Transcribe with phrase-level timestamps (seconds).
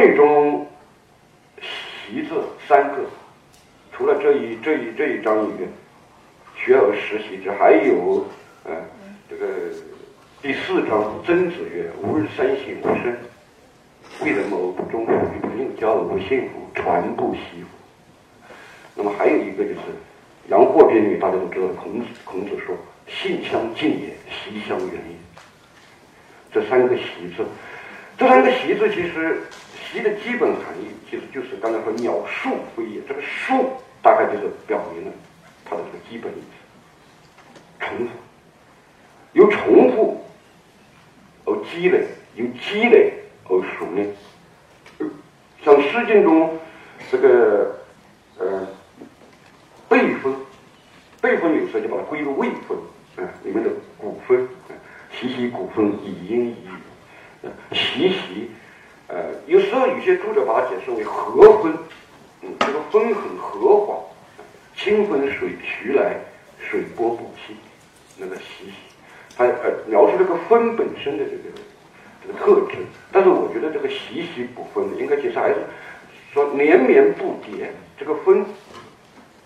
[0.00, 0.66] 语中
[1.60, 2.96] “习”字三个，
[3.92, 5.68] 除了这一这一这一章里面
[6.56, 8.26] 学而时习之，还有
[8.64, 8.72] 呃
[9.28, 9.46] 这个
[10.42, 13.18] 第四章曾子曰：“吾日三省吾身，
[14.22, 16.70] 为人谋不忠，与朋友交而不信乎？
[16.74, 18.48] 传不习乎？”
[18.96, 19.80] 那么还有一个就是
[20.48, 22.74] 杨货辩里，大家都知道，孔子孔子说
[23.06, 25.16] ：“信相近也，习相远也。”
[26.52, 27.44] 这三个“习”字。
[28.18, 29.40] 这三个“习”字，其实
[29.90, 33.00] “习”的基本含义，其实就是刚才说“鸟数飞也”。
[33.08, 33.72] 这个“数”
[34.02, 35.12] 大概就是表明了
[35.64, 38.12] 它的这个基本意思：重复，
[39.32, 40.24] 由重复
[41.44, 43.14] 而积累，由积累
[43.48, 44.08] 而熟练。
[45.64, 46.58] 像《诗经》中
[47.10, 47.80] 这个
[48.38, 48.66] 呃
[49.88, 50.34] 辈分，
[51.20, 52.78] 辈分有时候就把它归入位分
[53.24, 54.48] 啊，里面的古分，
[55.12, 56.70] 习习古分，以音以语。
[57.72, 58.50] 习习，
[59.12, 61.76] 呃，有时候有些读者把它解释为和风，
[62.42, 63.98] 嗯，这个风很和缓，
[64.76, 66.14] 清风水徐来，
[66.60, 67.56] 水波不兴，
[68.16, 68.72] 那个习习，
[69.36, 71.42] 它呃描述这个风本身的这个
[72.24, 72.78] 这个特质。
[73.10, 75.56] 但是我觉得这个习习不分，应该解释还是
[76.32, 77.66] 说连绵不迭，
[77.98, 78.42] 这个风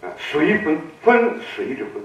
[0.03, 2.03] 啊随风风随着风，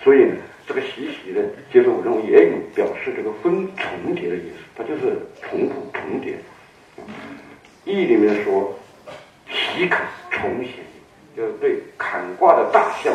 [0.00, 0.36] 所以呢。
[0.66, 6.36] 这个习习呢，其实我认为也有表示这个分重叠的意思，它就是重复重叠。
[7.84, 8.74] 义里面说，
[9.46, 10.72] 习坎重显，
[11.36, 13.14] 就是对坎卦的大象，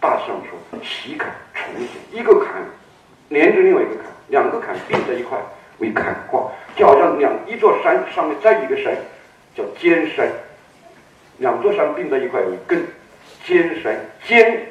[0.00, 2.60] 大象说习坎重显，一个坎
[3.28, 5.38] 连着另外一个坎，两个坎并在一块
[5.78, 8.96] 为坎卦，就好像两一座山上面再一个山
[9.54, 10.28] 叫尖山，
[11.38, 12.82] 两座山并在一块为艮
[13.46, 14.66] 尖山，尖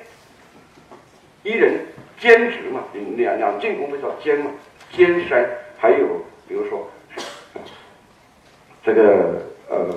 [1.43, 1.79] 一人。
[2.23, 2.81] 兼职嘛，
[3.17, 4.49] 两两进宫都叫兼嘛，
[4.95, 5.45] 兼山。
[5.77, 6.89] 还有比如说
[8.81, 9.93] 这个呃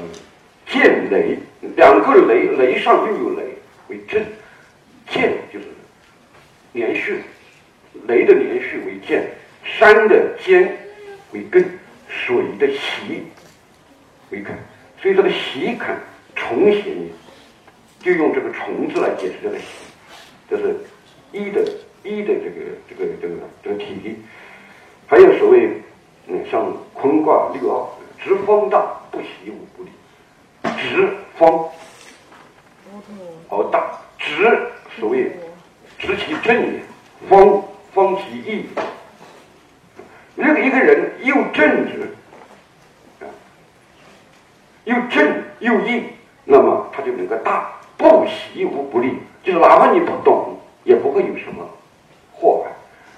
[0.66, 1.38] 剑雷，
[1.76, 3.44] 两个雷雷上又有雷
[3.86, 4.26] 为震，
[5.08, 5.66] 剑就是
[6.72, 7.22] 连续，
[8.08, 9.30] 雷的连续为剑，
[9.62, 10.76] 山的尖
[11.30, 11.64] 为根，
[12.08, 13.22] 水的习
[14.30, 14.58] 为坎，
[15.00, 15.96] 所以这个习坎
[16.34, 16.92] 重写，
[18.00, 19.64] 就用这个重字来解释这个习，
[20.50, 20.74] 这是
[21.30, 21.64] 一的。
[22.06, 22.54] 一的这个
[22.88, 24.16] 这个这个这个体力，
[25.08, 25.82] 还有所谓
[26.28, 27.86] 嗯，像坤卦六爻，
[28.24, 29.90] 直方大，不习无不利。
[30.78, 31.68] 直方
[33.48, 34.58] 而大，直
[34.98, 35.32] 所谓
[35.98, 36.80] 直其正也，
[37.28, 37.62] 方
[37.92, 38.66] 方其义。
[40.34, 42.14] 如果一个人又正直
[43.20, 43.26] 啊，
[44.84, 46.04] 又正又义，
[46.44, 49.12] 那么他就能够大，不习无不利。
[49.42, 51.68] 就是哪怕你不懂，也不会有什么。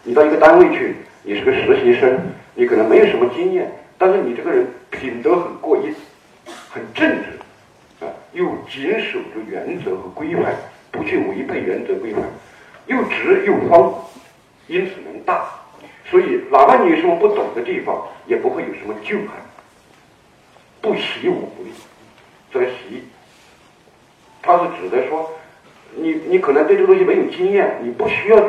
[0.08, 2.19] 你到一个单位去，你是个实习生，
[2.54, 5.94] 你可能没有什么经验，但是你这个人品德很过硬，
[6.70, 10.56] 很正直，啊，又谨守着原则和规范，
[10.91, 12.22] 不去违背原则规范，
[12.86, 14.02] 又直又方，
[14.66, 15.44] 因此能大。
[16.10, 19.34] 所以，哪怕你有什么不懂的地方，也不会有什么旧害。
[20.80, 21.70] 不习无不利，
[22.50, 23.02] 这个习，
[24.41, 25.30] 它是指的说，
[25.97, 28.47] 你你可能对这个东西没有经验，你不需要去。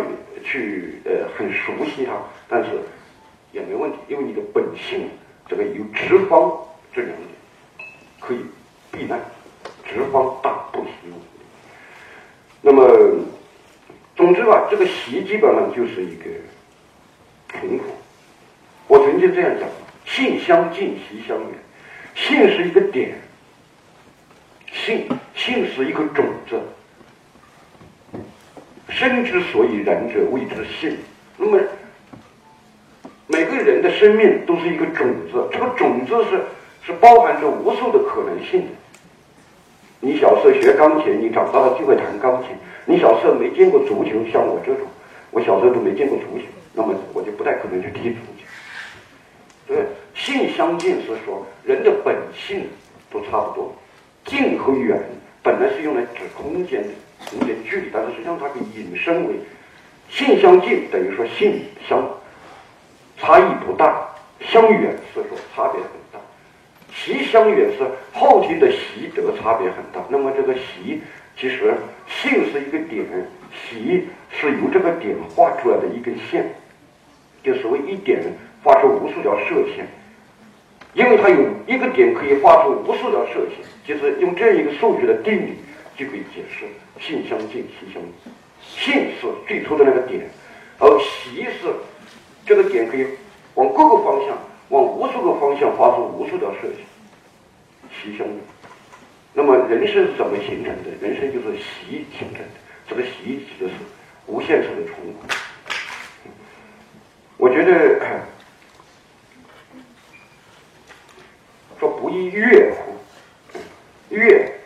[0.50, 2.14] 去呃很熟悉它，
[2.48, 2.72] 但是
[3.52, 5.08] 也没问题，因为你的本性
[5.48, 6.52] 这个有直方
[6.92, 7.88] 这两点
[8.20, 8.40] 可以
[8.92, 9.20] 避难，
[9.86, 10.92] 直方大不习。
[12.62, 12.90] 那么
[14.16, 16.26] 总之吧，这个习基本上就是一个
[17.50, 17.86] 重复。
[18.88, 19.70] 我曾经这样讲：
[20.04, 21.50] 性相近，习相远。
[22.16, 23.16] 性是一个点，
[24.74, 26.60] 性性是一个种子。
[29.00, 30.98] 生之所以然者，谓之性。
[31.38, 31.58] 那么，
[33.28, 36.42] 每个人的生命都是一个种子，这个种子是
[36.86, 38.68] 是包含着无数的可能性的。
[40.02, 42.50] 你小时候学钢琴，你长大了就会弹钢琴。
[42.86, 44.86] 你小时候没见过足球，像我这种，
[45.32, 46.44] 我小时候都没见过足球，
[46.74, 48.44] 那么我就不太可能去踢足球。
[49.66, 49.78] 对，
[50.14, 52.68] 性相近是说人的本性
[53.10, 53.74] 都差不多，
[54.26, 55.02] 近和远
[55.42, 56.90] 本来是用来指空间的。
[57.38, 57.99] 有点距离，的
[58.30, 59.34] 将它给引申为
[60.08, 62.08] 性相近，等于说性相
[63.18, 63.88] 差异不大；
[64.40, 66.20] 相远是说差别很大。
[66.94, 67.84] 习相远是
[68.14, 70.06] 后天的习得差别很大。
[70.10, 71.02] 那么这个习
[71.36, 71.74] 其实
[72.08, 73.04] 性是一个点，
[73.52, 76.54] 习是由这个点画出来的一根线，
[77.44, 78.22] 就所谓一点
[78.64, 79.88] 画出无数条射线，
[80.94, 85.56] 因为它有一个点可以画出无数条射线，就是用这样一个数学的定理
[86.00, 86.66] 就可以解释。
[87.00, 88.12] 性相近，习相远。
[88.62, 90.30] 性是最初的那个点，
[90.80, 91.74] 而习是
[92.46, 93.06] 这个点可以
[93.56, 94.38] 往各个方向、
[94.70, 96.86] 往无数个方向发出无数条射线，
[97.92, 98.38] 习相远。
[99.34, 100.92] 那么人生是怎么形成的？
[101.02, 102.50] 人生就是习形成的。
[102.88, 103.76] 这个习指的是
[104.26, 105.20] 无限次的重复。
[107.38, 108.26] 我觉得
[111.80, 112.94] 说不亦乐乎？
[114.10, 114.59] 乐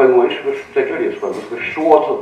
[0.00, 2.16] 本文是个在这里说的是个说字，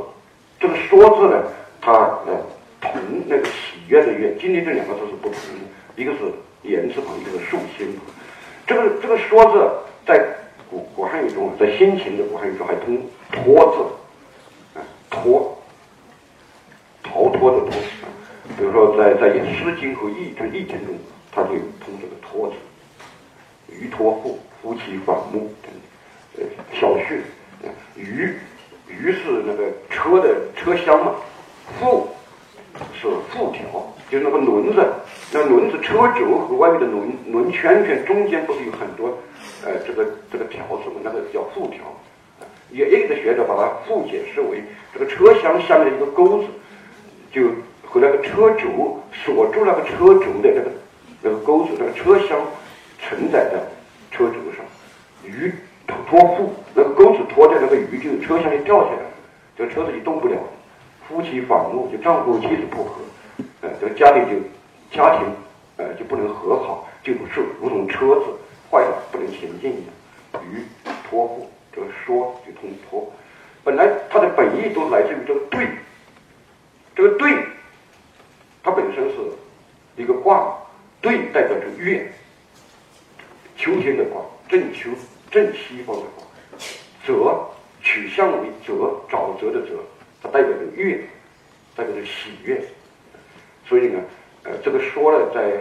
[0.59, 1.43] 这个说字呢，
[1.79, 1.93] 它
[2.27, 2.35] 呃
[2.81, 2.91] 同
[3.25, 6.19] 那个喜悦的悦，今天这两个字是不同的，一个是
[6.63, 7.97] 言字旁，一个是竖心。
[8.67, 9.71] 这个这个说字
[10.05, 10.21] 在
[10.69, 15.57] 古古汉语中，在先秦的古汉语中还通托字，啊托，
[17.01, 17.71] 逃脱的脱。
[18.57, 20.93] 比如说，在在《诗经》和《易》就《易经》中，
[21.31, 22.55] 它就通这个“托”字，
[23.73, 25.71] 鱼托父，夫妻反目等。
[26.37, 26.43] 呃，
[26.77, 27.21] 小训，
[27.95, 28.35] 鱼，
[28.87, 31.15] 鱼是那个车的车厢嘛，
[31.79, 32.09] 腹
[32.93, 34.85] 是腹条，就是那个轮子，
[35.31, 39.17] 那轮子车轴和外面的轮轮圈圈中间不是有很多
[39.65, 41.79] 呃这个这个条子嘛，那个叫腹条。
[42.71, 44.63] 也也有的学者把它复解释为
[44.93, 46.47] 这个车厢下面的一个钩子，
[47.31, 47.41] 就。
[47.91, 50.71] 和那个车轴锁住那个车轴的那个
[51.23, 52.39] 那个钩子，那个车厢
[52.99, 53.57] 承载在
[54.15, 54.63] 车轴上，
[55.23, 55.51] 鱼
[56.09, 58.99] 托付，那个钩子拖着那个鱼就车厢就掉下来，
[59.57, 60.37] 这车子就动不了。
[61.07, 63.01] 夫妻反目，就丈夫妻子不和，
[63.61, 65.27] 呃，这个家庭就家庭
[65.77, 67.19] 呃就不能和好，就是
[67.59, 68.25] 如同车子
[68.69, 70.43] 坏了不能前进一样。
[70.51, 70.63] 鱼
[71.09, 73.11] 托付，这个说就通托，
[73.63, 75.67] 本来它的本意都来自于这个对，
[76.95, 77.33] 这个对。
[78.61, 79.15] 它本身是
[79.95, 80.53] 一个卦，
[80.99, 82.11] 对代表着月，
[83.55, 84.89] 秋天的卦，正秋
[85.31, 86.25] 正西方的卦，
[87.05, 87.47] 泽
[87.81, 88.73] 取向为泽，
[89.09, 89.75] 沼泽的泽，
[90.21, 91.01] 它代表着月，
[91.75, 92.61] 代表着喜悦。
[93.67, 93.99] 所以呢，
[94.43, 95.57] 呃，这个说呢，在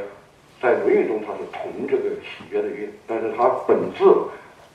[0.61, 4.05] 在《论语》中它是同这个喜悦的悦，但是它本质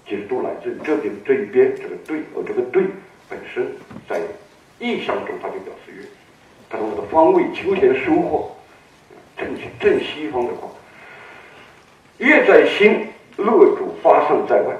[0.07, 2.83] 其实都来自于这边这一边这个对，而这个对
[3.29, 3.75] 本身
[4.07, 4.21] 在
[4.79, 6.05] 意象中它就表示月。
[6.69, 8.55] 它是我的方位，秋天收获，
[9.37, 9.47] 正
[9.79, 10.69] 正西方的卦。
[12.17, 13.07] 月在心，
[13.37, 14.75] 乐主发散在外。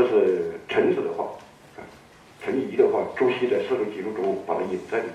[0.00, 1.28] 这是陈子的话，
[2.42, 5.12] 陈颐的话，朱熹在《四书记录》中把它引在里面。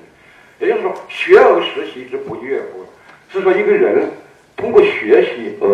[0.60, 2.86] 也就是说，学而时习之，不亦乐乎？
[3.32, 4.08] 是说一个人
[4.56, 5.66] 通过学习而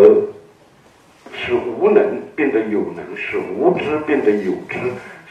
[1.35, 4.79] 使无能变得有能，使无知变得有知，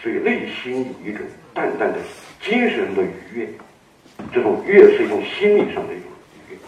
[0.03, 1.25] 所以内心有一种
[1.55, 1.99] 淡淡的
[2.43, 3.49] 精神的愉悦。
[4.35, 6.59] 这种悦是一种心理上的一种愉悦。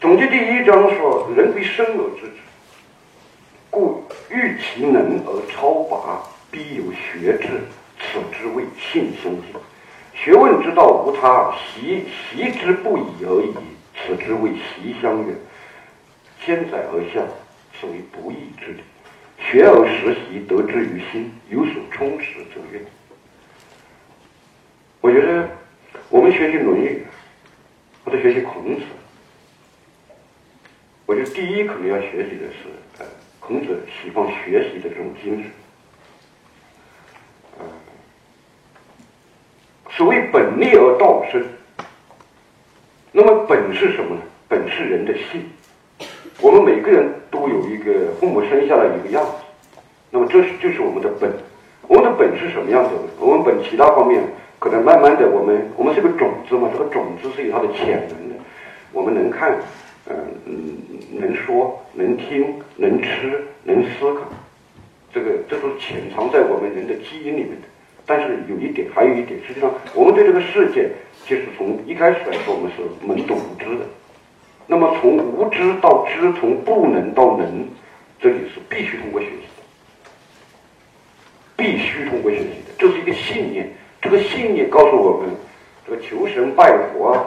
[0.00, 1.03] 总结第一章说
[1.34, 2.32] ：“人非生而知之，
[3.70, 7.48] 故欲其能而超拔，必有学之。
[7.98, 9.44] 此之谓性相近。
[10.14, 13.54] 学问之道无他，习习之不已而已。
[13.96, 15.36] 此之谓习相远。
[16.44, 17.22] 千载而下，
[17.80, 18.80] 此为不义之理。”
[19.50, 22.80] 学而时习，得之于心，有所充实则悦。
[25.00, 25.48] 我觉得
[26.08, 27.04] 我们学习《论语》，
[28.04, 28.82] 或者学习孔子，
[31.06, 32.68] 我觉得第一可能要学习的是，
[32.98, 33.06] 呃，
[33.38, 35.50] 孔子喜欢学习的这种精神。
[37.58, 37.64] 呃，
[39.90, 41.44] 所谓本立而道生，
[43.12, 44.22] 那么本是什么呢？
[44.48, 45.48] 本是人的性。
[46.40, 49.32] 我们每个人都有一个父母生下来一个样子，
[50.10, 51.30] 那么这是就是我们的本。
[51.86, 53.02] 我们的本是什么样子的？
[53.20, 54.22] 我们本其他方面
[54.58, 58.36] 可能慢慢的，我们我们是个种子嘛，这个种子是有它的潜能的。
[58.90, 59.58] 我们能看，
[60.06, 60.78] 嗯嗯，
[61.18, 64.20] 能说，能听，能吃，能思考，
[65.12, 67.68] 这个这都是潜藏在我们人的基因里面的。
[68.06, 70.90] 但是有一点，还有一点，实际上我们对这个世界，
[71.26, 73.86] 其实从一开始来说，我们是懵懂无知的。
[74.66, 77.66] 那么从无知到知，从不能到能，
[78.20, 79.62] 这里是必须通过学习的，
[81.56, 83.70] 必须通过学习的，这是一个信念。
[84.02, 85.30] 这个信念告诉我们，
[85.86, 87.24] 这个求神拜佛啊，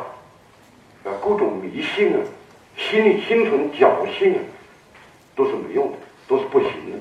[1.06, 2.20] 啊各种迷信啊，
[2.78, 4.36] 心里心存侥幸，
[5.36, 6.98] 都是没用的，都是不行的。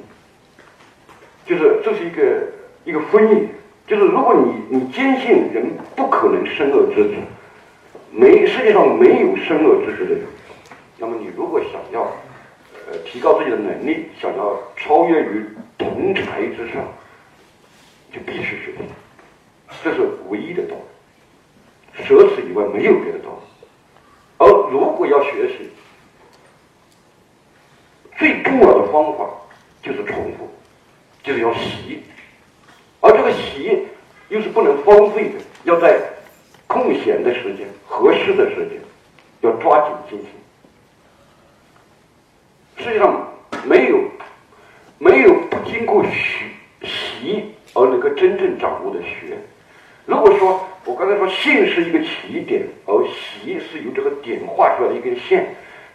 [1.47, 2.43] 就是这是一个
[2.85, 3.49] 一个分野，
[3.87, 7.15] 就是如果你你坚信人不可能生恶之子。
[8.13, 10.23] 没世界上没有生恶之子的人，
[10.97, 12.05] 那么你如果想要，
[12.91, 15.45] 呃，提高自己的能力，想要超越于
[15.77, 16.83] 同才之上，
[18.11, 18.85] 就必须学习，
[19.85, 20.77] 这是唯一的道
[21.97, 23.56] 理，舍此以外没有别的道理。
[24.39, 25.71] 而如果要学习，
[28.19, 29.29] 最重要的方法
[29.83, 30.51] 就是重复，
[31.23, 32.03] 就是要习，
[33.01, 33.87] 而这个习
[34.29, 36.01] 又是不能荒废的，要在。
[36.69, 38.81] 空闲的时间、合适的时间，
[39.41, 40.29] 要抓紧进行。
[42.85, 43.33] 实际上，
[43.65, 43.99] 没有
[44.99, 46.11] 没有不经过习
[46.83, 49.39] 习而能够真正掌握的学。
[50.07, 55.45] 如果说我刚才说性是一个起点，而习是由这个点画出来的一根线，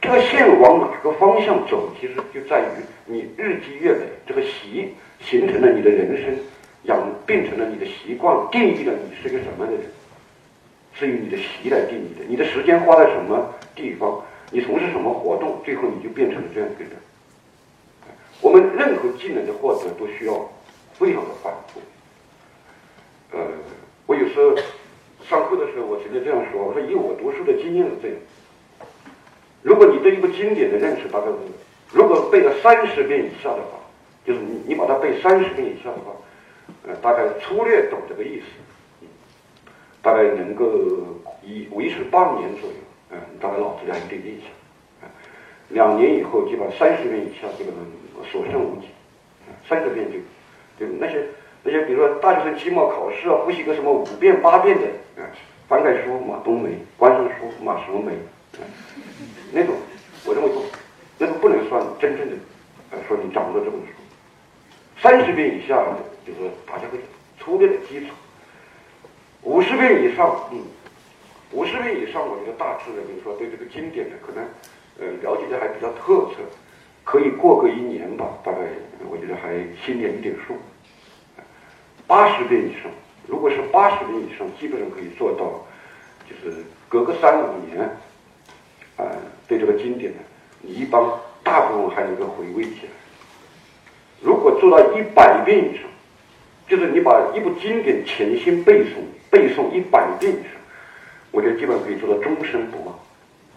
[0.02, 6.36] 这个线往哪个方向走，其实就在于你日积月累，这个习形成了你的人生，
[6.84, 9.86] 养变成了你的习惯，定义了你是个什么样的人，
[10.94, 12.26] 是由你的习来定义的。
[12.28, 14.22] 你的时间花在什么地方？
[14.52, 16.92] 你从事什么活动，最后你就变成了这样一个人。
[18.42, 20.34] 我们任何技能的获得都需要
[20.94, 21.80] 非常的反复。
[23.32, 23.40] 呃，
[24.06, 24.54] 我有时候
[25.32, 28.18] 上课的时候，我曾经这样说：我说以我读书的经验是这样。
[29.62, 31.34] 如果你对一个经典的认识大概是，
[31.94, 33.80] 如果背了三十遍以下的话，
[34.26, 36.12] 就是你你把它背三十遍以下的话，
[36.86, 39.08] 呃，大概粗略懂这个意思，
[40.02, 40.66] 大概能够
[41.42, 42.76] 以维持半年左右。
[43.12, 45.10] 嗯，大概脑子里还有点印象。
[45.70, 47.86] 两年以后，基本上三十遍以下，基本上
[48.30, 48.88] 所剩无几。
[49.70, 50.18] 三十遍就，
[50.86, 51.26] 就那些
[51.64, 55.24] 那些，比如说大学生期末考试啊，复习个什么五遍八遍的，啊，
[55.68, 58.14] 翻开书马冬梅，关上书马什么梅，
[59.52, 59.76] 那种，
[60.26, 60.64] 我认为不，
[61.18, 62.36] 那种不能算真正的，
[62.92, 63.88] 呃，说你掌握了这本书。
[65.02, 67.00] 三十遍以下的，就是大家会
[67.40, 68.14] 粗略的基础。
[69.44, 70.62] 五十遍以上，嗯。
[71.52, 74.46] 五十遍以上，我觉得大致的，比如说对这个经典的可能，
[75.00, 76.38] 呃，了解的还比较透彻，
[77.04, 78.60] 可以过个一年吧，大概
[79.10, 80.56] 我觉得还心里有点数。
[82.08, 82.90] 八十遍以上，
[83.28, 85.46] 如果是八十遍以上，基本上可以做到，
[86.28, 87.82] 就是隔个三五年，
[88.98, 89.06] 啊，
[89.48, 90.20] 对这个经典呢，
[90.62, 91.02] 你一般
[91.44, 92.92] 大部分还能够回味起来。
[94.22, 95.86] 如果做到一百遍以上，
[96.68, 98.96] 就是你把一部经典潜心背诵，
[99.30, 100.54] 背诵一百遍以上。
[101.32, 103.00] 我觉得基本上可以做到终身不忘，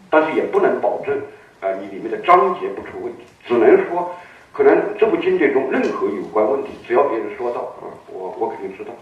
[0.09, 1.21] 但是也不能保证
[1.61, 3.25] 啊，你里面的章节不出问题。
[3.47, 4.15] 只能说，
[4.53, 8.93] 可能这部经典中任何有关问题，只要别人说到啊，我我肯定知道。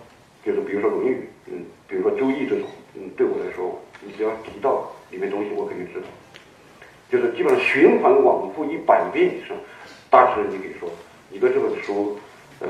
[0.83, 1.15] 说《论语》，
[1.47, 6.07] 嗯，比如说《周易》这种，嗯，对我来说，你只要提到里面东西，我肯定知道。
[7.11, 9.57] 就是基本上循环往复一百遍以上，
[10.11, 10.91] 大致你可以说，
[11.31, 12.19] 你对这本书，
[12.61, 12.69] 嗯，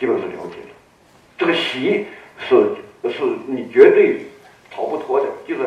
[0.00, 0.74] 基本是了解的。
[1.38, 2.06] 这个习
[2.38, 4.26] 是是你绝对。
[4.72, 5.62] 逃不脱的，就是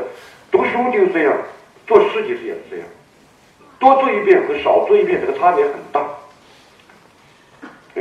[0.49, 1.37] 读书就是这样，
[1.85, 2.85] 做事其实也是这样，
[3.77, 5.99] 多做一遍和少做一遍这个差别很大。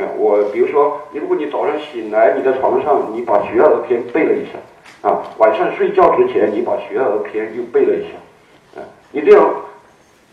[0.01, 9.55] 啊，我比如说，你如果你早上醒来，你在床上，你把《学而篇》背了一下，啊，晚上睡觉之前，你把《学而篇》又背了一下，啊，你这样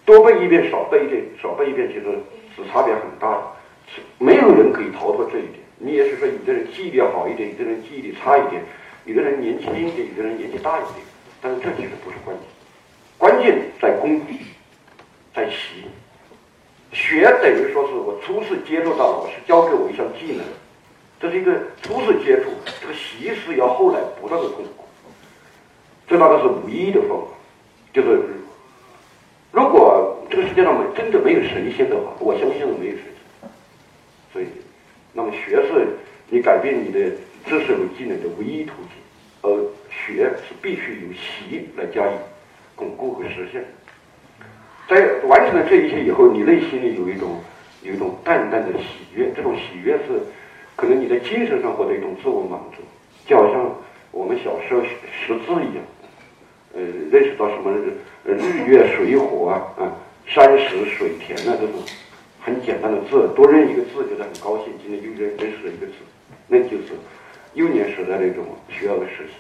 [0.06, 2.06] 多背一遍，少背一遍，少背一遍，其实
[2.56, 3.42] 是差别很大的。
[4.18, 5.60] 没有人可以逃脱这一点。
[5.78, 8.62] 你也是说，有的人记忆力好一点，有的人记忆力差一点。
[9.06, 11.06] 有的人年轻一点，有的人年纪大一点，
[11.42, 12.46] 但是这其实不是关键，
[13.18, 14.40] 关键在功底，
[15.34, 15.86] 在习。
[16.92, 20.46] 学等于说是我初次接触到老师教给我一项技能，
[21.20, 22.50] 这是一个初次接触，
[22.82, 24.86] 这个习是要后来不断的巩固。
[26.08, 27.28] 这大概是唯一的方法，
[27.94, 28.22] 就是
[29.52, 33.50] 如果这个世界上没真的没有神仙的话，我相信没有神仙。
[34.32, 34.46] 所以，
[35.14, 35.88] 那么学是
[36.30, 37.00] 你改变你的
[37.46, 38.92] 知识和技能的唯一途径。
[39.42, 39.50] 而
[39.90, 42.14] 学是必须由习来加以
[42.76, 43.64] 巩固和实现。
[44.90, 47.42] 在完成了这一切以后，你内心里有一种
[47.82, 48.86] 有一种淡淡的喜
[49.16, 50.22] 悦，这种喜悦是
[50.80, 52.82] 可能你在精神上获得一种自我满足，
[53.28, 53.70] 就好像
[54.12, 55.84] 我们小时候识字一样，
[56.74, 56.80] 呃，
[57.12, 59.92] 认识到什么日日月水火啊啊，
[60.26, 61.84] 山石水田啊这种
[62.40, 65.94] 很简单的字，多认一个字觉得很高兴，今天又认认识了一个字，
[66.48, 66.96] 那就是。
[67.56, 69.34] 幼年时代的一种需要的实习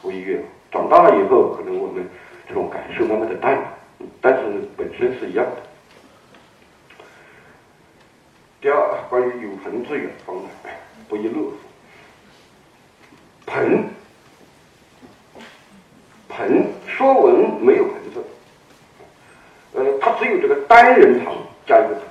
[0.00, 0.40] 不一样，
[0.72, 2.02] 长大了以后，可能我们
[2.48, 3.78] 这种感受慢慢的淡了，
[4.18, 4.40] 但是
[4.78, 5.69] 本身是一样的。
[8.60, 8.76] 第二，
[9.08, 11.52] 关于有朋自远方来，不亦乐乎。
[13.46, 13.88] 朋，
[16.28, 18.22] 朋，说文没有朋字，
[19.72, 21.34] 呃，它只有这个单人旁
[21.66, 22.02] 加一个朋，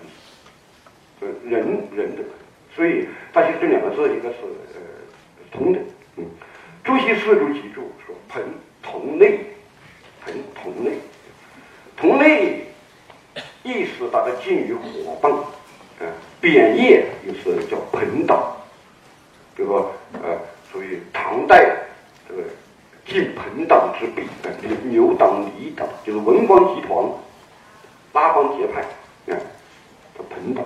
[1.22, 2.32] 呃，人人的朋，
[2.76, 4.82] 所以它其实这两个字应该是呃。
[5.52, 5.80] 同的，
[6.16, 6.26] 嗯，
[6.84, 8.42] 朱熹四书记注说：“朋
[8.84, 9.40] 同类，
[10.24, 10.94] 朋同类，
[11.98, 12.68] 同类
[13.64, 15.32] 意思大概近于伙伴，
[16.40, 18.56] 啊，贬义又是叫朋党。
[19.56, 20.38] 比如说，呃，
[20.72, 21.70] 属于唐代
[22.28, 22.44] 这个
[23.06, 24.48] 晋朋党之弊，啊，
[24.84, 27.06] 牛党、李党，就是文官集团
[28.14, 28.82] 拉帮结派，
[29.34, 29.38] 啊，
[30.18, 30.64] 叫朋党。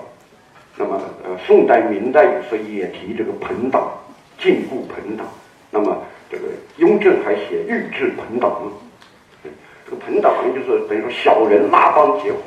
[0.76, 4.00] 那么，呃，宋代、明代有时候也提这个朋党。
[4.40, 5.26] 禁锢朋党，
[5.70, 6.44] 那么这个
[6.78, 8.74] 雍正还写御制朋党论，
[9.86, 12.40] 这个朋党就是等于说小人拉帮结伙，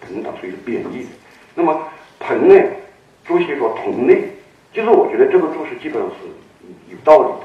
[0.00, 1.06] 朋党所以是贬义。
[1.54, 1.86] 那么
[2.20, 2.54] 盆呢，
[3.24, 4.24] 朱熹说同类，
[4.72, 6.26] 其实我觉得这个注释基本上是
[6.90, 7.38] 有道理的。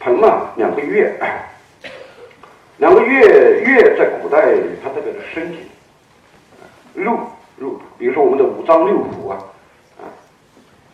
[0.00, 1.14] 盆嘛，两个月，
[2.78, 5.58] 两个月月在古代它代表着身体，
[6.94, 7.18] 肉
[7.58, 9.44] 肉，比如说我们的五脏六腑啊，
[9.98, 10.08] 啊，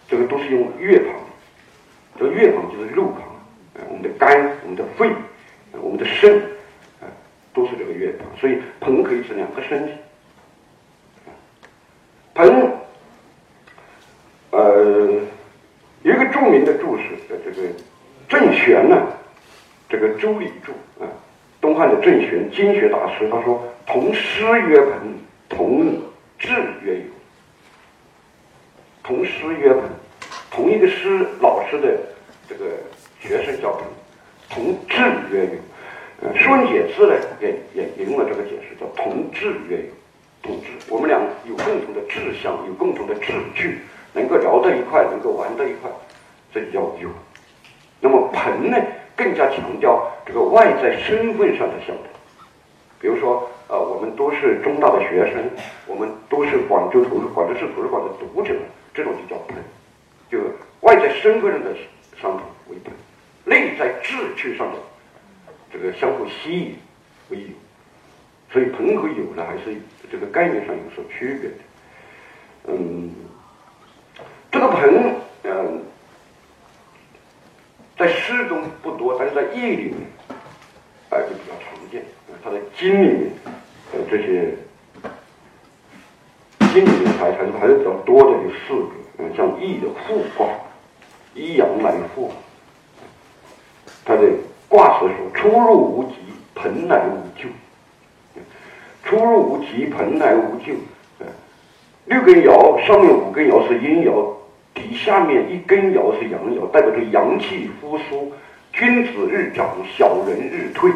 [0.09, 1.15] 这个都是用月旁，
[2.19, 3.23] 这个月旁就是肉旁。
[3.89, 5.09] 我们的肝、我们的肺、
[5.73, 6.37] 我们的肾，
[7.01, 7.05] 啊，
[7.55, 9.93] 都是这个月旁，所以盆可以是两个身体。
[12.35, 12.73] 盆，
[14.51, 15.21] 呃，
[16.03, 17.69] 有一个著名的注释的，这个
[18.29, 19.07] 郑玄呢，
[19.89, 20.73] 这个《周礼注》
[21.05, 21.09] 啊，
[21.61, 24.93] 东汉的郑玄经学大师，他说：“同师曰盆，
[25.49, 26.01] 同
[26.39, 26.51] 志
[26.85, 27.05] 曰友。”
[29.03, 29.83] 同师曰盆，
[30.51, 31.99] 同一个师老师的
[32.49, 32.65] 这个。
[33.19, 33.87] 学生叫同，
[34.49, 35.01] 同志
[35.33, 35.51] 曰友。
[36.23, 39.91] 呃，《说文解字》呢，也也也用了这个解释，叫同志曰友。
[40.43, 43.79] 同志，我们俩有共同的志向，有共同的志趣，
[44.13, 45.91] 能够聊到一块，能够玩到一块，
[46.57, 47.11] 这叫友。
[48.01, 48.79] 那么朋呢，
[49.15, 52.07] 更加强调这个外在身份上的相同。
[52.99, 55.45] 比如说，呃，我们都是中大的学生，
[55.87, 58.55] 我们都是广州图书广州市图书馆的读者，
[58.95, 59.57] 这种就叫朋，
[60.31, 60.39] 就
[60.81, 61.75] 外在身份上的
[62.19, 62.95] 相同为朋。
[63.45, 64.79] 内在志趣上的
[65.71, 66.79] 这个相互吸引
[67.29, 67.49] 为友，
[68.51, 69.79] 所以朋和友呢，还是
[70.11, 71.57] 这个概念上有所区别的。
[72.69, 73.11] 嗯，
[74.51, 75.15] 这个朋，
[77.99, 79.97] 在诗中不多，但是在意里面，
[81.11, 82.05] 哎，就比较常见。
[82.45, 83.31] 它的经里面，
[83.93, 84.55] 呃，这些
[86.73, 88.91] 经里面还还是还是比较多的，有四个。
[89.19, 90.47] 嗯，像易的复卦，
[91.35, 92.31] 一阳来复。
[94.05, 94.23] 他的
[94.69, 96.17] 卦辞说：“出入无极，
[96.55, 97.49] 盆乃无咎。
[99.05, 100.75] 出入无极，盆乃无咎。
[102.05, 104.36] 六根爻上面五根爻是阴爻，
[104.77, 108.33] 底下面一根爻是阳爻，代表着阳气复苏，
[108.73, 110.93] 君子日长，小人日退，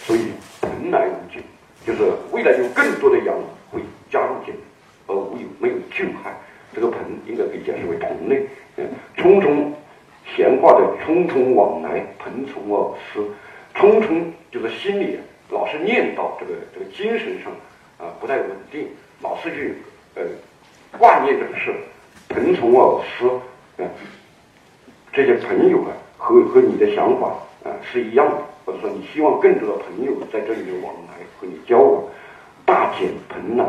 [0.00, 1.40] 所以盆乃无咎，
[1.86, 3.34] 就是未来有更多的阳
[3.70, 4.60] 会加入进来，
[5.06, 6.36] 而无有没有救害。
[6.74, 8.46] 这个盆应该可以解释为同类。
[8.76, 8.84] 嗯，
[9.16, 9.72] 匆匆。”
[10.36, 13.26] 闲话的匆匆往来，蓬从而思，
[13.74, 15.18] 匆匆就是心里
[15.50, 17.50] 老是念叨这个这个精神上
[17.98, 18.86] 啊不太稳定，
[19.22, 19.74] 老是去
[20.14, 20.22] 呃
[20.96, 21.74] 挂念这个事，
[22.30, 23.28] 蓬从而思，
[23.76, 23.88] 嗯，
[25.12, 27.28] 这些朋友啊和和你的想法
[27.64, 32.02] 啊是一样的，或者说你希望更多的朋友在这里面往来和你交往，
[32.64, 33.64] 大减蓬来，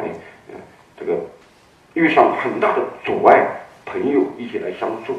[0.49, 0.55] 嗯，
[0.97, 1.17] 这个
[1.95, 3.45] 遇上很大的阻碍，
[3.85, 5.15] 朋友一起来相助。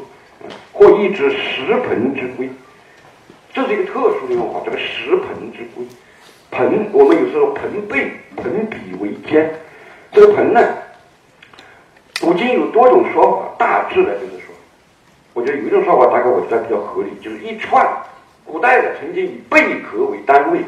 [0.72, 2.50] 或一只石盆之龟，
[3.54, 4.60] 这是一个特殊的用法。
[4.64, 5.84] 这个石盆之龟，
[6.50, 9.54] 盆我们有时候盆背、盆比为肩。
[10.10, 10.60] 这个盆呢，
[12.22, 13.48] 古今有多种说法。
[13.58, 14.54] 大致的就是说，
[15.34, 17.84] 我觉得有一种说法大概我觉得比较合理，就是一串。
[18.44, 20.60] 古代的曾经以贝壳为单位，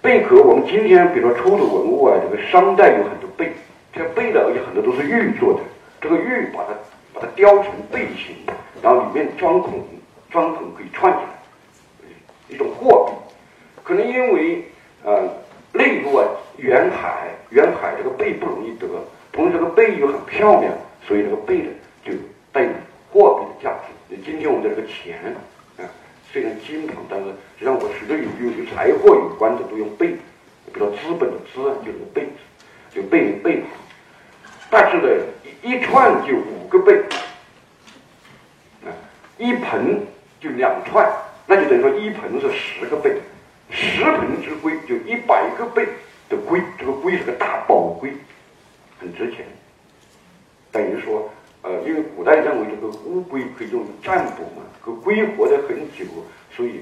[0.00, 3.52] 贝壳我们今天比如说出土文物啊，这个商代有很多贝，
[3.92, 5.60] 这个贝呢而且很多都是玉做的，
[6.00, 6.74] 这个玉把它
[7.12, 8.36] 把它雕成贝形。
[8.80, 9.84] 然后里面钻孔，
[10.30, 12.08] 钻孔可以串起来，
[12.48, 13.34] 一种货币。
[13.82, 14.64] 可能因为
[15.04, 15.22] 呃
[15.72, 16.24] 内陆啊
[16.56, 18.86] 远海，远海这个贝不容易得，
[19.38, 20.74] 同时这个贝又很漂亮，
[21.06, 21.70] 所以这个贝呢
[22.04, 22.10] 就
[22.50, 22.70] 带有
[23.12, 24.16] 货币的价值。
[24.26, 25.16] 今天我们的这个钱
[25.76, 25.86] 啊，
[26.32, 30.08] 虽然金旁，但是实际上我许多有有与财货有关的都用贝，
[30.72, 32.26] 比如说资本的资啊就是贝，
[32.92, 33.68] 就贝贝旁。
[34.70, 35.08] 但是呢，
[35.62, 36.96] 一串就五个贝。
[38.84, 38.90] 啊
[39.38, 40.04] 一盆
[40.40, 41.08] 就两串，
[41.46, 43.14] 那就等于说一盆是十个贝，
[43.70, 45.86] 十盆之龟就一百个贝
[46.28, 48.12] 的龟，这个龟是个大宝龟，
[48.98, 49.46] 很值钱。
[50.70, 51.30] 等于说，
[51.62, 56.04] 呃，因为古代认为这个乌龟可以用于占卜嘛，可龟活得很久，
[56.54, 56.80] 所以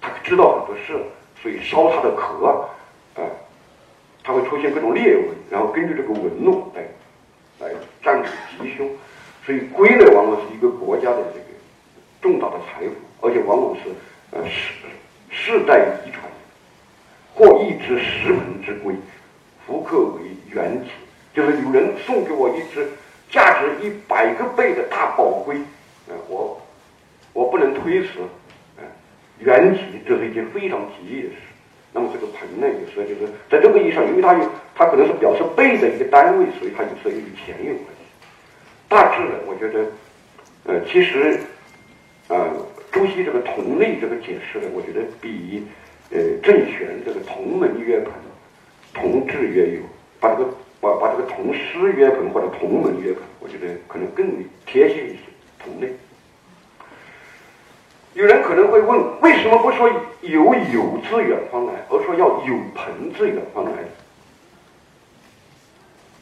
[0.00, 0.98] 它知道很多事，
[1.40, 2.68] 所以烧它的壳，
[3.14, 3.22] 啊，
[4.22, 6.82] 它会出现各种裂纹，然后根据这个纹路来
[7.66, 8.88] 来占卜吉凶，
[9.46, 11.46] 所以龟呢，往往是一个国家的这个。
[12.22, 13.90] 重大的财富，而且往往是
[14.30, 14.74] 呃世
[15.28, 16.22] 世代遗传，
[17.34, 18.94] 或一只石盆之龟，
[19.66, 20.20] 复刻为
[20.52, 20.90] 原体，
[21.34, 22.88] 就是有人送给我一只
[23.30, 25.56] 价值一百个贝的大宝龟，
[26.08, 26.60] 呃，我
[27.32, 28.08] 我不能推辞，
[28.76, 28.84] 呃，
[29.38, 31.36] 原体这是一件非常吉利的事。
[31.92, 38.04] 那么这个盆呢，有时候就是在这个意义上，因为它有它可能是表示贝的一个单位，所以它有时候与钱有关系。
[38.88, 39.86] 大致呢，我觉得，
[40.64, 41.40] 呃，其实。
[42.28, 42.48] 呃，
[42.90, 45.66] 朱熹这个同类这个解释呢，我觉得比
[46.10, 48.12] 呃郑玄这个同门约朋、
[48.94, 49.82] 同志约友，
[50.18, 50.48] 把这个
[50.82, 55.20] 把把这个同师约朋或者同门约朋，我觉得可能更贴切一些，
[55.62, 55.88] 同类。
[58.14, 59.88] 有人可能会问，为什么不说
[60.22, 63.70] 有友自远方来，而说要有朋自远方来？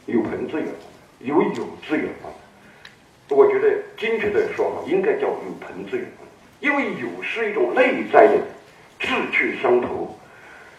[0.05, 2.31] 有朋自远方，有友自远方。
[3.35, 6.27] 我觉得精确的说法应该叫有朋自远方，
[6.59, 8.37] 因为友是一种内在的
[8.99, 10.15] 志趣相投。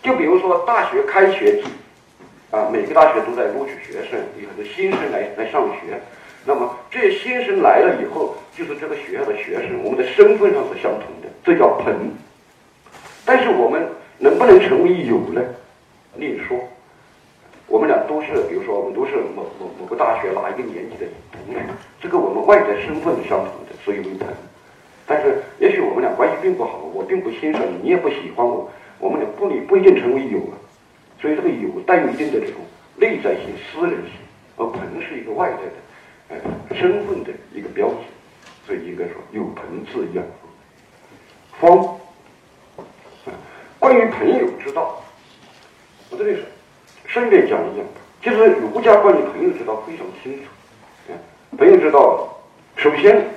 [0.03, 1.65] 就比如说大学开学季，
[2.53, 5.99] 啊，每个大学都在录取学生，有很多新生来来上学。
[6.45, 12.13] 那么这些新生来了以后，就是这个学校的学生，我们的身份上是相同的，这叫朋。
[13.25, 13.89] 但是我们
[14.19, 15.43] 能不能成为友呢？
[16.17, 16.59] 另说。
[17.69, 21.61] 我们俩都是，比如说我们都是某某某个大学哪一个年级的同学，
[22.03, 24.29] 这个我们外在身份是相同的，所以为朋。
[25.07, 30.55] 但是也许我们俩关系并不好，我并不欣赏你，你也不喜欢我，我们俩不不不一定成为友啊。
[31.23, 32.57] 所以这个有带有一定的这种
[32.97, 34.13] 内在性、私人性，
[34.57, 35.73] 而朋是一个外在的。
[36.75, 37.95] 身份的一个标志，
[38.67, 40.25] 所以应该说有朋自远
[41.61, 41.97] 方。
[43.79, 45.01] 关于朋友之道，
[46.11, 46.45] 我这里是
[47.07, 47.85] 顺便讲一讲。
[48.23, 50.49] 其实儒家关于朋友之道非常清楚。
[51.57, 52.37] 朋友之道，
[52.77, 53.29] 首先，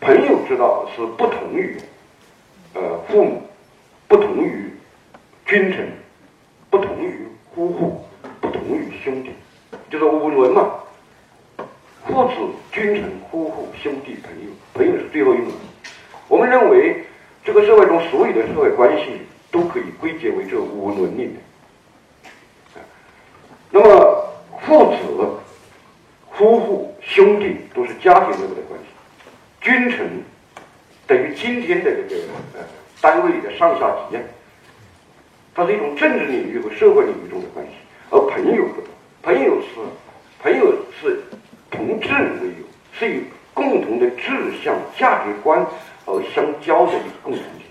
[0.00, 1.76] 朋友之道是不同于
[2.74, 3.42] 呃父母，
[4.06, 4.70] 不同于
[5.46, 5.88] 君臣，
[6.68, 8.04] 不同于夫妇，
[8.40, 9.30] 不同于兄弟。
[9.88, 10.74] 就是五伦嘛，
[12.04, 12.34] 父子、
[12.72, 15.52] 君臣、夫妇、兄弟、朋友，朋友是最后一轮。
[16.26, 17.04] 我们认为，
[17.44, 19.20] 这个社会中所有的社会关系
[19.52, 21.36] 都可以归结为这五伦里面。
[23.70, 24.28] 那么，
[24.62, 25.30] 父子、
[26.32, 28.86] 夫妇、兄弟都是家庭内部的关系，
[29.60, 30.22] 君臣
[31.06, 32.22] 等于今天的这个
[32.54, 32.64] 呃
[33.00, 34.16] 单位里的上下级，
[35.56, 37.72] 它是一种政治领域和社会领域中的关系，
[38.10, 38.90] 而朋友不同。
[39.22, 39.68] 朋友是，
[40.42, 41.18] 朋友是
[41.70, 43.22] 同志为友，是以
[43.54, 45.66] 共同的志向、价值观
[46.04, 47.64] 而相交的一个共同体。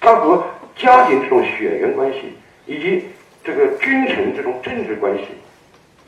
[0.00, 2.34] 它和家庭这种血缘关系
[2.66, 3.04] 以及
[3.44, 5.26] 这个君臣这种政治关系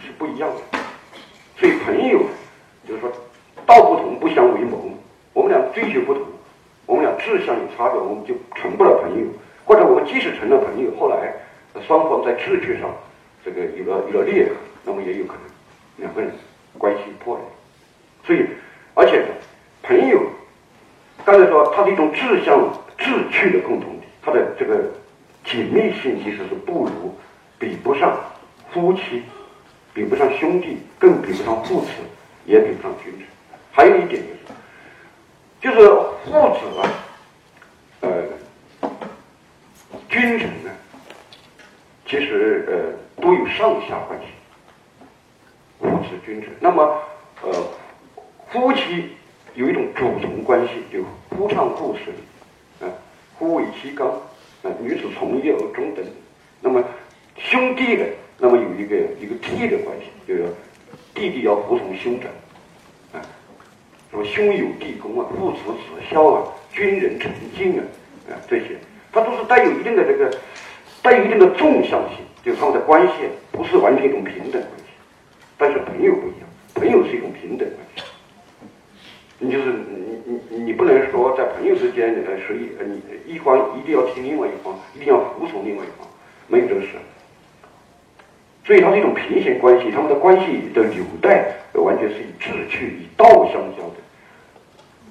[0.00, 0.78] 是不一样的。
[1.56, 2.24] 所以朋友
[2.88, 3.08] 就是说
[3.64, 4.90] 道不同不相为谋。
[5.32, 6.24] 我们俩追求不同，
[6.86, 9.26] 我们俩志向有差别，我们就成不了朋友。
[9.74, 11.34] 或者我们即使成了朋友，后来
[11.84, 12.88] 双方在志趣上
[13.44, 14.52] 这个有了有了裂痕。
[14.84, 15.42] 那么也有可能
[15.96, 16.30] 两个人
[16.78, 17.44] 关系破裂，
[18.24, 18.46] 所以
[18.94, 19.24] 而且
[19.82, 20.22] 朋友
[21.24, 24.78] 刚才说它是一种志向志趣的共同体，它的这个
[25.44, 27.12] 紧密性其实是不如
[27.58, 28.16] 比不上
[28.70, 29.24] 夫妻，
[29.92, 31.88] 比不上兄弟，更比不上父子，
[32.44, 33.26] 也比不上君臣。
[33.72, 34.22] 还有一点
[35.60, 35.88] 就是，就是
[36.26, 36.92] 父子啊，
[38.02, 38.10] 呃，
[40.14, 40.70] 君臣呢，
[42.06, 44.26] 其实呃都有上下关系。
[45.80, 47.02] 父子君臣，那么，
[47.42, 47.52] 呃，
[48.48, 49.10] 夫妻
[49.56, 51.02] 有一种主从关系，就
[51.36, 52.14] 夫唱妇随，
[52.86, 52.92] 啊，
[53.36, 54.08] 夫为妻纲，
[54.62, 56.04] 啊，女子从业而终等。
[56.60, 56.80] 那么
[57.36, 58.06] 兄弟的，
[58.38, 60.46] 那么有一个一个弟的关系，就是
[61.12, 62.30] 弟弟要服从兄长，
[63.20, 63.26] 啊，
[64.12, 67.84] 什么兄友弟恭啊，父慈子孝啊，君人臣敬啊，
[68.30, 68.78] 啊，这些，
[69.14, 70.28] 它都是带有一定的这个，
[71.00, 73.12] 带有一定的纵向性，就是他们的关系
[73.52, 74.84] 不是完全一种平等关系。
[75.56, 78.02] 但是朋友不一样，朋友是一种平等关系。
[79.38, 83.00] 你就是你你你不能说在朋友之间呃，谁呃你
[83.32, 86.08] 一方一定要听另外一方，一定要服从另外一方，
[86.48, 86.88] 没有这个事。
[88.66, 93.96] 所以它是一种平行关系，他们的关系的纽带完全是以志趣、以道相交的，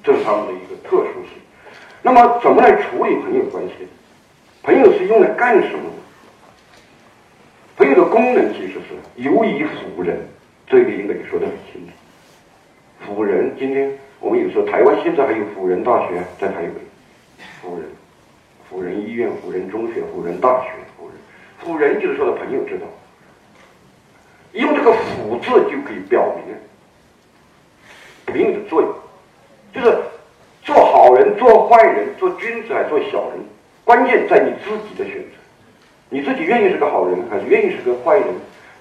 [0.03, 1.42] 这是他们的一个特殊性。
[2.03, 3.87] 那么怎么来处理朋友关系？
[4.61, 5.95] 朋友是用来干什么的？
[7.77, 10.19] 朋友的功能其实是游以辅人。
[10.67, 11.93] 这个应该说得很清楚。
[13.05, 16.73] 辅仁，今天我们有时候台湾现在还有辅仁大学在台北，
[17.61, 17.85] 辅仁，
[18.69, 21.15] 辅仁医院、辅仁中学、辅仁大学、辅仁，
[21.59, 22.85] 辅仁就是说的朋友之道。
[24.53, 26.55] 用这个“辅”字就可以表明
[28.25, 28.93] 朋友的作用，
[29.73, 29.97] 就是
[31.37, 33.39] 做坏人、做君子还是做小人，
[33.83, 35.29] 关键在你自己的选择，
[36.09, 38.27] 你自己愿意是个好人，还是愿意是个坏人，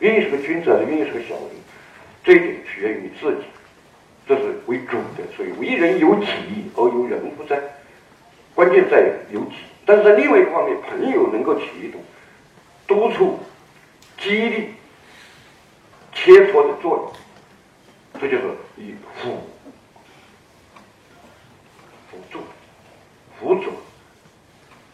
[0.01, 1.51] 愿意是个君子还是愿意是个小人。
[2.25, 3.43] 这一点取决于你自己，
[4.29, 5.25] 这是为主的。
[5.37, 6.27] 所以为人有己
[6.77, 7.61] 而有人不在，
[8.55, 9.57] 关键在有己。
[9.85, 12.01] 但是在另外一方面，朋友能够起一种
[12.87, 13.41] 督促、
[14.19, 14.69] 激励、
[16.15, 17.13] 切磋的作
[18.15, 18.45] 用，这就是
[18.77, 19.31] 以辅
[23.43, 23.73] 辅佐。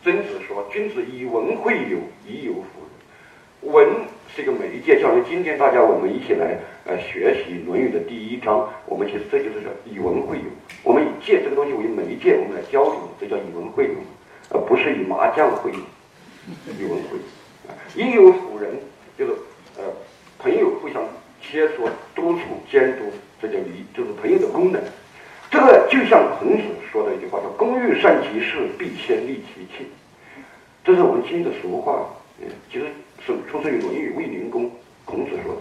[0.02, 3.72] 曾子说：“君子以文会友，以友辅仁。
[3.74, 3.86] 文
[4.34, 10.44] 是一个媒介，像今天大家我们一起来呃学习《论语》的第一章，我们其实这就是说以文会友。
[10.82, 13.90] 我们以借这个东西为媒介，我们来交流，这叫以文会友，
[14.50, 15.78] 而不是以麻将会友。
[16.78, 17.24] 以文会友，
[17.96, 18.70] 以友辅仁，
[19.18, 19.32] 就是
[19.76, 19.84] 呃
[20.38, 21.02] 朋友互相
[21.42, 24.80] 切磋、督促、监督，这叫礼，就是朋友的功能。
[25.50, 29.90] 这个就像孔子说的一句话，叫‘工欲善其事，必先利其器’，
[30.88, 32.08] 这是我们今的俗话。
[32.40, 32.86] 嗯，其实
[33.20, 34.64] 是出自于《论语卫灵公》，
[35.04, 35.60] 孔子说的。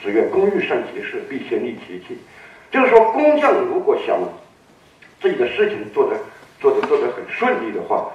[0.00, 2.16] 子曰：‘工欲善其事，必先利其器。’
[2.70, 4.16] 就是说，工匠如果想
[5.20, 6.16] 自己的事情做得
[6.60, 8.12] 做得做得很顺利的话，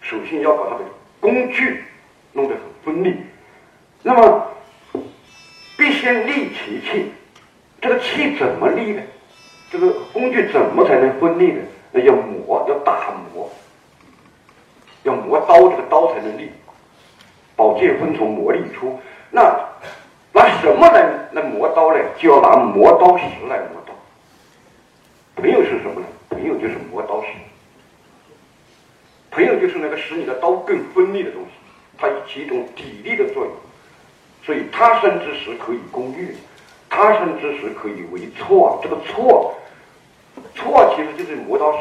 [0.00, 0.84] 首先要把他的
[1.20, 1.84] 工具
[2.32, 3.14] 弄得很锋利。
[4.02, 4.46] 那么，
[5.76, 7.12] 必先利其器。
[7.82, 9.02] 这个器怎么利呢？
[9.70, 11.60] 这个工具怎么才能锋利呢？
[11.92, 13.50] 那要磨，要打磨，
[15.06, 16.50] 要磨刀，这个刀才能利。
[17.54, 18.98] 宝剑锋从磨砺出。
[19.30, 19.42] 那
[20.32, 21.98] 拿什么来来磨刀呢？
[22.18, 23.94] 就要拿磨刀石来磨刀。
[25.36, 26.06] 朋友是什么呢？
[26.28, 27.28] 朋友就是磨刀石。
[29.30, 31.50] 朋友就是那个使你的刀更锋利的东西，
[31.96, 33.52] 它起一种砥砺的作用。
[34.44, 36.34] 所以他生之时可以攻玉，
[36.88, 38.80] 他生之时可以为错。
[38.82, 39.54] 这个错。
[40.54, 41.78] 错其实就是磨刀石，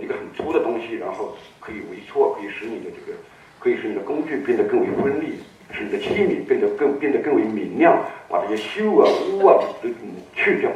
[0.00, 3.18] 一个很粗的东西，然后可以为错，可以使你的这个，
[3.58, 5.40] 可以使你的工具变得更为锋利，
[5.72, 9.88] 使你的器皿变得更变得更为明亮，把这些修啊污啊都
[10.34, 10.70] 去掉。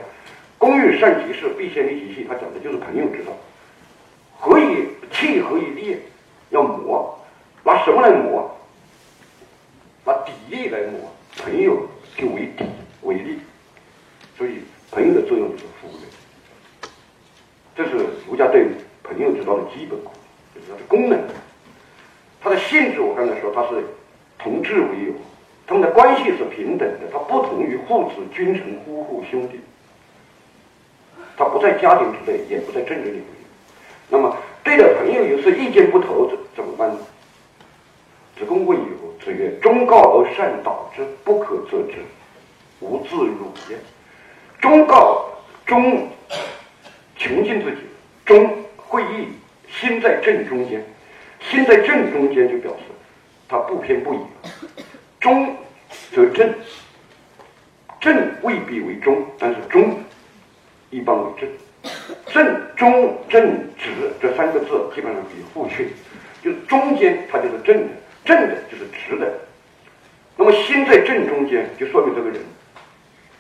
[0.57, 2.27] 工欲善其事，必先利其器。
[2.29, 3.33] 他讲的就是朋友之道。
[4.39, 5.97] 何以器何以利？
[6.51, 7.19] 要磨，
[7.65, 8.51] 拿什么来磨？
[10.05, 11.11] 拿砥砺来磨。
[11.37, 12.67] 朋友就为砥
[13.03, 13.39] 为利，
[14.37, 14.61] 所以。
[14.91, 16.91] 朋友的作用就是服务人，
[17.77, 18.67] 这是儒家对
[19.09, 20.13] 朋友之道的基本功，
[20.55, 21.19] 就是它的功能。
[22.41, 23.85] 它的性质，我刚才说它是
[24.39, 25.13] 同质为友，
[25.67, 29.59] 他们的关系是平等的，它不同于父子、君臣、夫妇、兄弟，
[31.37, 33.25] 它不在家庭之内，也不在政治领域。
[34.09, 36.99] 那么，对待朋友有时意见不投，怎怎么办呢？
[38.39, 38.87] 子贡问友，
[39.25, 41.97] 子曰：“忠告而善导之，不可则之，
[42.79, 43.77] 无自辱也。”
[44.61, 45.25] 忠告
[45.67, 46.09] 忠，
[47.17, 47.79] 穷尽自己；
[48.25, 48.49] 忠
[48.89, 49.29] 会意，
[49.71, 50.83] 心在正中间。
[51.41, 52.85] 心在正中间就表示
[53.49, 54.19] 他不偏不倚。
[55.21, 55.55] 中
[56.11, 56.53] 则正，
[58.01, 59.97] 正未必为中，但是中
[60.91, 61.49] 一般为正。
[62.27, 63.43] 正、中、正、
[63.77, 65.91] 直这三个字基本上可以互去，
[66.43, 67.89] 就是中间它就是正的，
[68.25, 69.33] 正的就是直的。
[70.37, 72.41] 那么心在正中间，就说明这个人。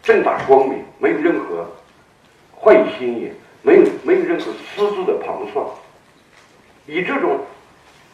[0.02, 1.70] 正大光明，没有任何
[2.58, 5.66] 坏心眼，没有没有任何私自的盘算，
[6.86, 7.40] 以这种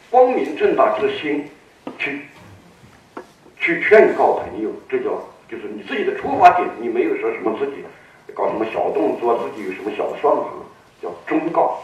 [0.09, 1.47] 光明正大之心
[1.99, 2.21] 去
[3.59, 5.11] 去劝告朋友，这叫
[5.49, 7.83] 就是你自己的出发点，你没有说什么自己
[8.33, 10.45] 搞什么小动作，自己有什么小算盘，
[11.01, 11.79] 叫忠告。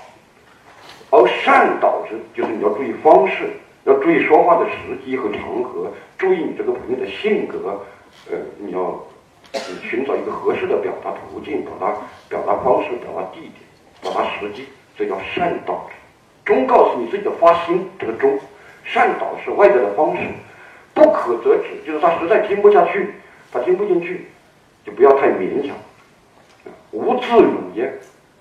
[1.11, 3.49] 而善导之，就是你要注意方式，
[3.83, 7.85] 要注意说话的时机和场合，注意你这个朋友的性格，
[8.29, 8.99] 呃，你要。
[9.53, 11.93] 你寻找一个合适的表达途径，表达
[12.29, 13.53] 表达方式，表达地点，
[14.01, 15.89] 表达时机，这叫善导。
[16.45, 18.31] 忠告是你自己的发心，这个忠；
[18.83, 20.23] 善导是外在的方式。
[20.93, 23.13] 不可则止，就是他实在听不下去，
[23.51, 24.25] 他听不进去，
[24.85, 25.75] 就不要太勉强。
[26.91, 27.89] 无自辱也，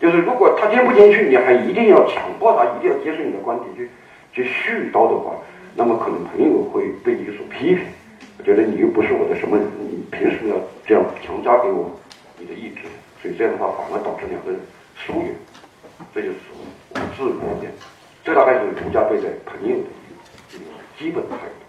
[0.01, 3.91] 就是如果他听不进去，你还一定要强迫他，一定要接受你的观点去
[4.33, 5.37] 去絮叨的话，
[5.77, 7.85] 那么可能朋友会被你所批评。
[8.45, 11.91] 觉得你又不是我的什么，你凭什么要这样强加给我
[12.39, 12.83] 你的意志？
[13.21, 14.61] 所以这样的话反而导致两个人
[14.95, 15.35] 疏远，
[16.15, 16.37] 这就是
[17.17, 17.69] 自如也。
[18.25, 19.85] 这大概是儒家对待朋友的
[20.55, 20.65] 一个
[20.99, 21.65] 基本态度。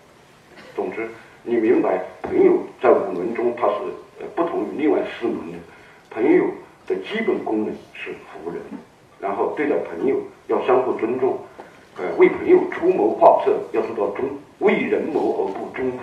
[0.75, 1.09] 总之，
[1.43, 3.73] 你明白朋友在五伦中它是
[4.21, 5.57] 呃不同于另外四门的。
[6.09, 6.45] 朋友
[6.87, 8.61] 的基本功能是服人，
[9.19, 11.37] 然后对待朋友要相互尊重，
[11.97, 14.25] 呃为朋友出谋划策要做到忠，
[14.59, 15.97] 为人谋而不忠乎？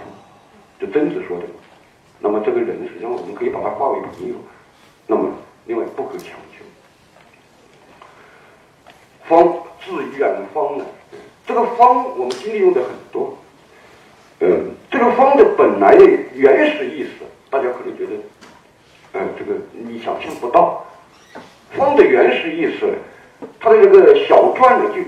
[0.79, 1.45] 就曾子说的，
[2.21, 4.35] 那么这个人实际上我们可以把他化为朋友，
[5.07, 5.29] 那么
[5.67, 6.65] 另外不可强求。
[9.25, 9.53] 方
[9.85, 10.85] 自远方来，
[11.47, 13.37] 这个方我们今天用的很多，
[14.41, 18.13] 嗯，这个方的本来的原始意思，大家可能觉得，
[19.15, 20.87] 嗯，这个你想象不到，
[21.73, 22.95] 方的原始意思，
[23.59, 25.03] 它的这个小篆呢，就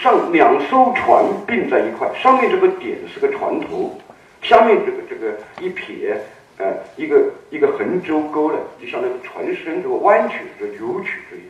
[0.00, 4.00] 上两艘船并在一块，上面这个点是个船头。
[4.50, 6.20] 下面这个这个一撇，
[6.58, 11.44] 呃，一个一个横折钩呢，就像那个船身这个弯曲、这扭曲这样。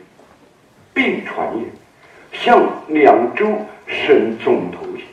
[0.93, 1.65] 并船也，
[2.31, 5.03] 向两洲省总头行。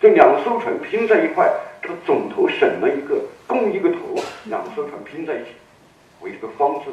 [0.00, 3.98] 这两艘船拼在一块，这个总头省了一个，共一个头，
[4.46, 5.50] 两艘船拼在一起，
[6.22, 6.90] 为这个方字，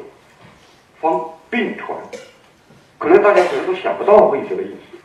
[1.00, 1.96] 方并船。
[2.98, 4.98] 可能大家可能都想不到会这个意思，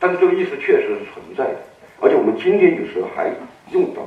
[0.00, 1.58] 但是这个意思确实是存在的，
[2.00, 3.30] 而且我们今天有时候还
[3.70, 4.02] 用到。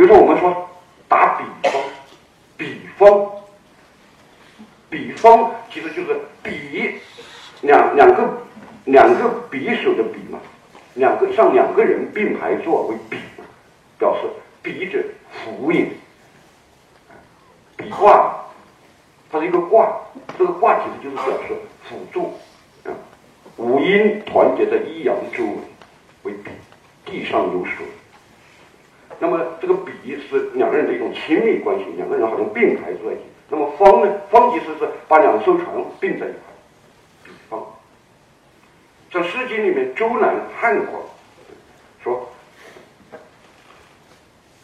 [0.00, 0.66] 比如说，我们说
[1.08, 1.82] 打比方，
[2.56, 3.30] 比方，
[4.88, 6.94] 比方其实就是比
[7.60, 8.26] 两两个
[8.86, 10.38] 两个匕首的比嘛，
[10.94, 13.18] 两个像两个人并排坐为比，
[13.98, 14.28] 表示
[14.62, 15.86] 比者辅也，
[17.76, 18.36] 比卦。
[19.30, 20.00] 它是一个卦，
[20.38, 22.38] 这个卦其实就是表示辅助
[22.84, 22.96] 啊。
[23.58, 25.52] 五阴团结在一阳周围
[26.22, 26.50] 为比，
[27.04, 27.84] 地上有水。
[29.20, 33.24] 那么这个比是两个人的一种亲密关系，两个人好像并排坐在一起。
[33.50, 34.10] 那么方呢？
[34.30, 35.66] 方其实是把两艘船
[36.00, 36.38] 并在一块，
[37.24, 37.62] 比方。
[39.12, 41.02] 在《诗经》里面，周南汉广
[42.02, 42.30] 说：“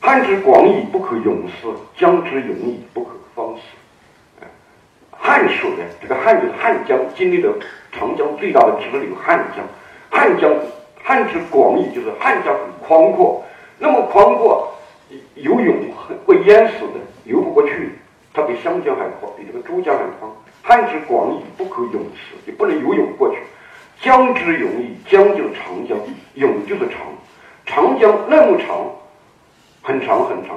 [0.00, 3.62] 汉之广矣，不可泳思；江之永矣，不可方思。”
[5.10, 5.84] 汉水呢？
[6.00, 7.52] 这个汉就是汉江，经历了
[7.90, 9.66] 长江最大的支流汉江。
[10.08, 10.50] 汉江，
[11.02, 13.44] 汉之广义就是汉江很宽阔，
[13.78, 14.72] 那么宽阔，
[15.34, 15.76] 游泳
[16.24, 17.92] 会淹死的，游不过去。
[18.32, 20.30] 它比湘江还宽，比这个珠江还宽。
[20.62, 23.38] 汉之广矣，不可泳池，你不能游泳过去。
[24.02, 25.96] 江之永矣，江就是长江，
[26.34, 26.98] 永就是长，
[27.64, 28.84] 长江那么长，
[29.82, 30.56] 很长很长，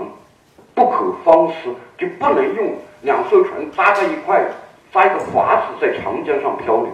[0.73, 2.73] 不可方思，就不能用。
[3.01, 4.43] 两艘船扎在一块，
[4.91, 6.89] 扎一个筏子在长江上漂流，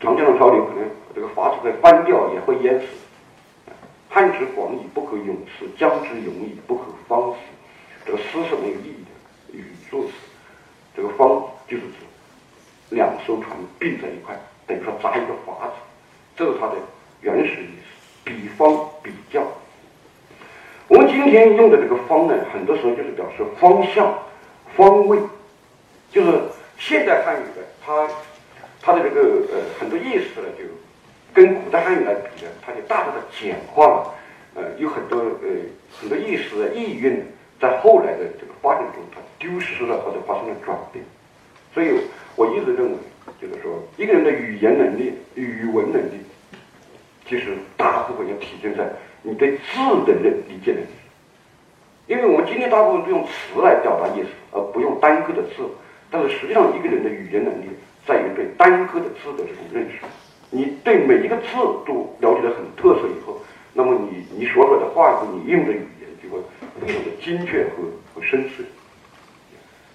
[0.00, 0.84] 长江上漂流可能
[1.14, 2.86] 这个筏子会翻掉，也会淹死。
[4.14, 7.38] 汉之广义，不可泳思；江之永矣，不可方思。
[8.06, 10.12] 这个思是没有意义的，语助词。
[10.94, 11.94] 这个方就是指
[12.90, 15.72] 两艘船并在一块，等于说扎一个筏子，
[16.36, 16.74] 这是它的
[17.22, 18.22] 原始意思。
[18.22, 19.42] 比方比较，
[20.86, 24.16] 我们今天用的这个方呢，很多时候就是表示方向、
[24.76, 25.18] 方位。
[26.12, 26.40] 就是
[26.78, 28.08] 现代汉语的，它
[28.80, 29.20] 它的这个
[29.52, 30.62] 呃很多意思呢，就
[31.34, 34.14] 跟古代汉语来比呢，它就大大的简化了，
[34.54, 35.48] 呃，有很多呃
[36.00, 37.20] 很多意思的意蕴，
[37.60, 41.04] 在后来的这个发展中，它丢失了或者发生了转变。
[41.74, 41.98] 所以
[42.36, 42.96] 我一直认为，
[43.42, 46.20] 就是说一个人的语言能力、语文能力，
[47.28, 48.88] 其实大部分要体现在
[49.22, 49.60] 你对字
[50.06, 50.86] 的认理解能力。
[52.06, 55.68] 因为我们今天大部分都用词来表达意思，而不用单个的字。
[56.10, 57.66] 但是实际上，一个人的语言能力
[58.06, 59.96] 在于对单个的字的这种认识。
[60.54, 61.46] 你对每一个字
[61.84, 63.40] 都了解的很透彻以后，
[63.72, 66.40] 那么你你所说的话你用的语言就会
[66.80, 67.82] 非常的精确和
[68.14, 68.62] 和深邃。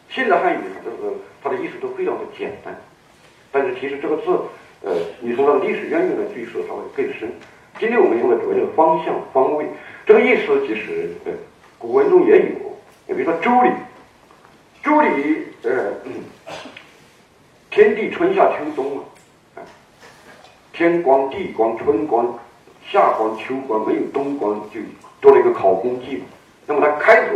[0.10, 2.76] 现代汉语它的它的意思都非常的简单，
[3.54, 4.38] 但是其实这个字，
[4.84, 7.32] 呃，你从它的历史渊源来追溯，它会更深。
[7.80, 9.66] 今天我们用的主要就是方向、方位，
[10.06, 11.32] 这个意思其实呃
[11.78, 13.70] 古文中也有，你比如说《周礼》。
[14.82, 15.94] 周礼，呃，
[17.70, 19.04] 天地春夏秋冬嘛，
[20.80, 22.40] 天光地光春光
[22.90, 24.80] 夏光秋光，没有冬光，就
[25.20, 26.24] 多了一个考工记。
[26.66, 27.36] 那么它开头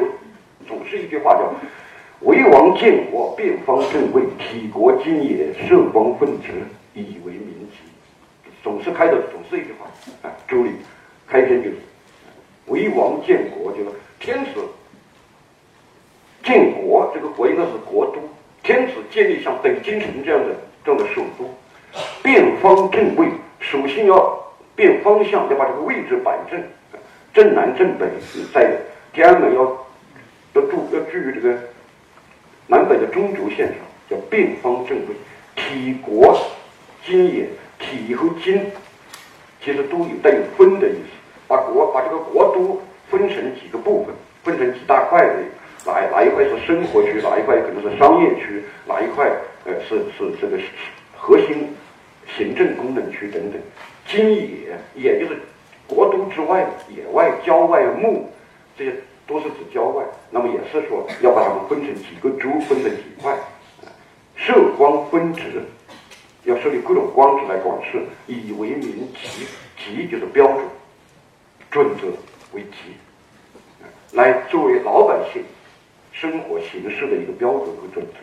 [0.65, 1.53] 总是一句话叫
[2.25, 7.79] “为王建国，变方正位，体国经也，社光分直，以为民吉”。
[8.63, 9.89] 总是开头总是一句话，
[10.25, 10.71] 啊，周礼
[11.27, 11.75] 开篇就是
[12.67, 13.89] “为王建国”，就是
[14.21, 14.61] 天子。
[16.45, 18.21] 建国，这个国应该是国都，
[18.63, 21.43] 天子建立像北京城这样的这样的首都，
[22.21, 23.27] 变方正位，
[23.59, 24.41] 首先要
[24.75, 26.61] 变方向，要把这个位置摆正，
[27.33, 28.05] 正南正北，
[28.53, 28.75] 在
[29.11, 29.61] 天安门要
[30.53, 31.57] 要住要注于这个
[32.67, 33.77] 南北的中轴线上，
[34.09, 35.15] 叫变方正位。
[35.55, 36.35] 体国
[37.05, 37.47] 经也，
[37.79, 38.65] 体和经
[39.63, 41.11] 其实都有带有分的意思，
[41.47, 45.33] 把国把这个国都分成几个部分，分成几大块的。
[45.85, 49.29] 哪哪一块是生活区，哪一块可能是商业区，哪一块
[49.65, 50.57] 呃是是这个
[51.17, 51.75] 核心
[52.37, 53.61] 行政功能区等等。
[54.07, 55.39] 京野，也就是
[55.87, 58.29] 国都之外野外、郊外、牧，
[58.77, 58.93] 这些
[59.25, 60.03] 都是指郊外。
[60.29, 63.37] 那么也是说要把它们分成几个州，分成几块，
[64.35, 65.63] 设光分职，
[66.43, 69.45] 要设立各种官职来管事，以为民级，
[69.77, 70.65] 级就是标准
[71.71, 72.07] 准则
[72.53, 72.95] 为级，
[74.11, 75.43] 来作为老百姓。
[76.15, 78.13] 生活形式的一个标准和准则。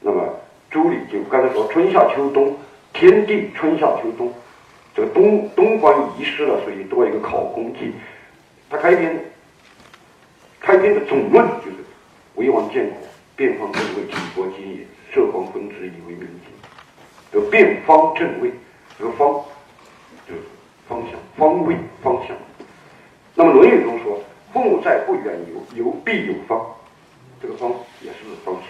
[0.00, 0.22] 那么
[0.74, 2.56] 《周礼》就刚才说春夏秋冬，
[2.98, 4.32] 天地春夏秋冬，
[4.92, 7.92] 这个冬冬关遗失了，所以多一个考工记。
[8.68, 9.24] 他开篇
[10.58, 11.76] 开篇的总论就是：
[12.34, 12.98] 为王建国，
[13.36, 14.84] 变方正位，举国今也，
[15.14, 16.50] 社光分之，以为民吉。
[17.30, 18.50] 这个变方正位，
[18.98, 19.44] 这个方
[20.26, 20.40] 就是
[20.88, 22.36] 方向，方位方向。
[23.36, 24.20] 那么《论语》中说
[24.52, 26.60] ：“父母在，不远游，游必有方。”
[27.40, 27.70] 这个方
[28.02, 28.64] 也是方向